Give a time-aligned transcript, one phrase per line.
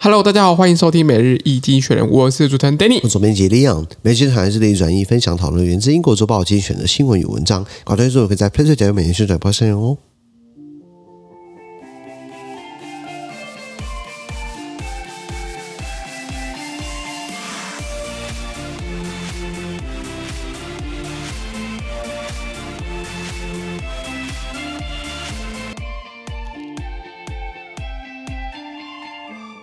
[0.00, 9.98] Hello，大家好，欢迎收听每日一经选人，我是主持人 Danny，我是总编辑 Leon，每日谈是类转译分享讨论源自英国周报精选的新闻与文章，广大听众可以在 PressPlay 点每日宣传播声用哦。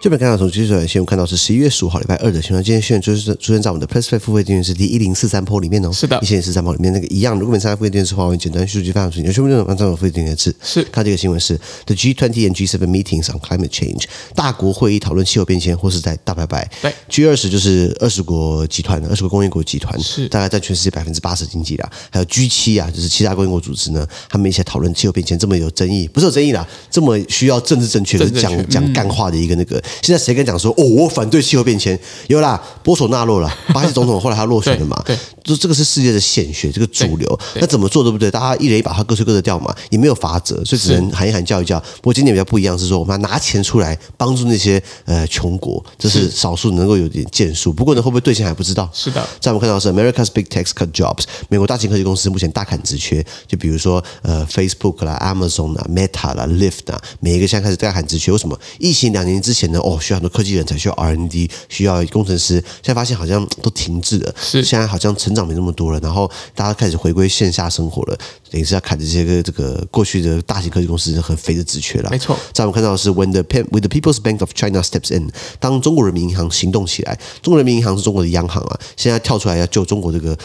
[0.06, 5.92] 这边看到从基础的新闻看到是十一月十五号礼拜二的新闻，今天新闻就是出现在我们的 PressPlay 付费订阅是第一零四三波里面哦。
[5.92, 10.56] 是的，一千零四三波里面那个一样，如果没参加付费订阅制的话，我简单数据发出去，有全部内容按照付费订阅制。
[10.62, 14.04] 是，看这个新闻是 The G20 and G7 meetings on climate change，
[14.36, 16.70] 大国会议讨论气候变迁或是在大拜拜。
[16.84, 21.92] 对，G 二十就是二十国集团，二十国工业国集团是大概占全世界百分之八十经济啦。
[22.12, 29.82] 还有 G 七啊，就是七大工业国组织呢，他们一起讨论气候变迁这么有争议，不是有争议啦，这么需要政治正确的讲讲干话的一个那个。
[30.02, 30.72] 现在谁敢讲说？
[30.78, 31.98] 哦，我反对气候变迁，
[32.28, 35.02] 有啦，波索纳洛啦， 巴西总统后来他落选了嘛？
[35.06, 38.30] 对，就这个是世界的显学，这个主流，那怎么做对不对？
[38.32, 41.80] 大家一人一把，他各吹各的调嘛，也没有法则，所以只能喊一喊叫一叫。
[41.80, 47.72] 不过今年比较不一样是说，我们要拿钱出来帮助那些呃穷国，这是少数能够有点建树。
[47.72, 48.90] 不过呢，会不会兑现还不知道。
[48.94, 58.32] 是的，在我们看到的是 America's Big Tech cut jobs，美国大型科技公司目前大砍职缺，就比如说呃 Facebook 啦、Amazon 啦、Meta 啦、Lyft 啊，每一个现在开始大砍职缺。
[58.32, 58.60] 为什么？
[58.80, 59.80] 疫情两年之前呢？
[59.86, 61.50] 哦，需要很多科技人才，需要 R&D。
[61.70, 68.18] 需要工程师，现在发现好像都停滞了，是现在好像成长没那么多了，然后大家开始回归线下生活了，
[68.50, 72.10] 等于是要砍这些个这个过去的大型科技公司很肥的职缺了。
[72.10, 80.38] 没错，在我们看到的是 When the When the People's Bank of China steps in，当中国人民银行行动起来，中国人民银行是中国的央行啊，现在跳出来要救中国这个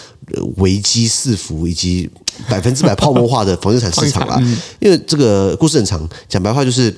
[0.56, 2.10] 危机四伏以及
[2.48, 4.42] 百分之百泡沫化的房地产市场啊，
[4.80, 6.94] 因为这个故事很长，讲白话就是。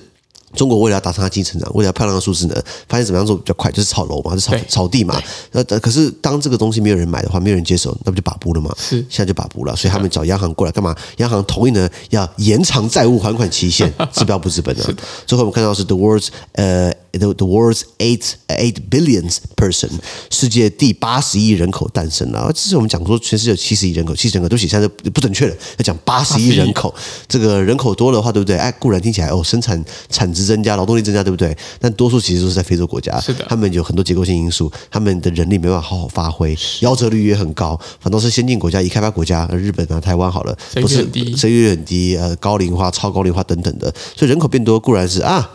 [0.54, 2.54] 中国为了要达成它经济成长，为了要漂亮的数字呢，
[2.88, 5.20] 发现怎么样做比较快，就是炒楼嘛，就是炒炒地嘛。
[5.52, 8.74] 那可是当这个东西没有人买的话，没有人接手，那不就把不了吗？
[8.78, 9.74] 是，现在就把不了。
[9.74, 10.94] 所以他们找央行过来干嘛？
[11.18, 14.88] 央行同意呢，要延长债务还款期限， 治标不治本啊。
[15.26, 19.88] 最后我们看到是 the world's 呃 the the world's eight eight billions person，
[20.30, 22.52] 世界第八十亿人口诞生了。
[22.54, 26.94] 这是我们讲说全世界有七十亿人口，七十亿人口对不起，现在不准确了，要讲八十亿人口。
[27.26, 28.56] 这个人口多的话，对不对？
[28.56, 30.42] 哎，固然听起来哦，生产产值。
[30.42, 31.56] 增加劳动力增加，对不对？
[31.78, 37.78] 但多数其实都是在非洲国家，是的，他们有很多结构性因素，他们的人力没办法好好发挥，夭折率也很高。
[38.00, 45.48] 反倒是先进国家、已开发国家，日本啊、台湾好了，不是生育率很低，呃，高龄化、超高龄化等等的，所以人口变多固然是啊。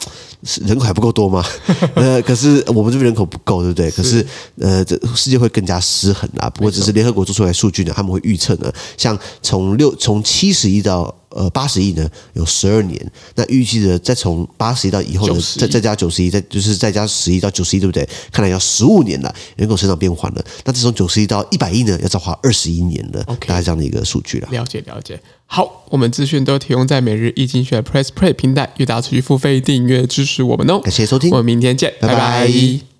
[0.66, 1.44] 人口还不够多吗？
[1.96, 3.90] 呃，可是我们这边人口不够，对不对？
[3.92, 4.26] 可是
[4.60, 6.50] 呃，这世界会更加失衡啊。
[6.50, 13.12] 不过只是联合国做出来数据呢，他们会预测呢，像从六从七十亿到呃八十亿呢，有十二年。
[13.36, 18.08] 那预计的再从八十亿到以后呢，再再加九十亿，再就是再加十亿到九十亿，对不对？
[18.32, 20.44] 看来要十五年了，人口成长变缓了。
[20.66, 23.24] 那这从九十亿到一百亿呢，要再花二十一年了。
[23.24, 24.48] 大概这样的一个数据了。
[24.52, 25.20] 了解了解。
[25.46, 30.80] 好，我们资讯都提供在每日易经济学 PressPlay 平台，与大家持续付费订阅支持我们哦。
[30.80, 32.16] 感谢收听，我们明天见，拜拜。
[32.16, 32.97] 拜拜。